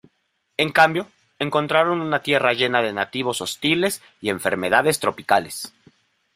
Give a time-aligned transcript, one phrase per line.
[0.57, 1.05] En cambio,
[1.37, 5.73] encontraron una tierra llena de nativos hostiles y enfermedades tropicales.